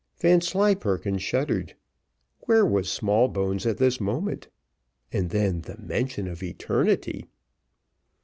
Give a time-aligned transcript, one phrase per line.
[0.17, 1.75] Vanslyperken shuddered.
[2.47, 4.47] Where was Smallbones at this moment?
[5.13, 7.27] and then, the mention of eternity!